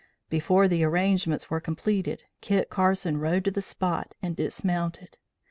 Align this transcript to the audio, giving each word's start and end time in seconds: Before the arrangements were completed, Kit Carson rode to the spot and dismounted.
Before 0.31 0.67
the 0.67 0.83
arrangements 0.83 1.51
were 1.51 1.59
completed, 1.59 2.23
Kit 2.41 2.71
Carson 2.71 3.19
rode 3.19 3.45
to 3.45 3.51
the 3.51 3.61
spot 3.61 4.15
and 4.19 4.35
dismounted. 4.35 5.19